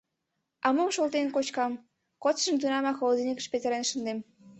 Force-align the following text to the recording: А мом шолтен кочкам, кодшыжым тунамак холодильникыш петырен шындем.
А 0.65 0.67
мом 0.75 0.89
шолтен 0.95 1.27
кочкам, 1.35 1.73
кодшыжым 2.23 2.57
тунамак 2.59 2.95
холодильникыш 2.97 3.47
петырен 3.53 3.83
шындем. 3.89 4.19